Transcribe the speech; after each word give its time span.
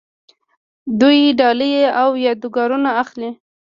دوی 0.99 1.19
ډالۍ 1.39 1.73
او 2.01 2.09
یادګارونه 2.25 2.89
اخلي. 3.01 3.29